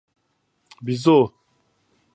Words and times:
🐒بېزو 0.85 1.17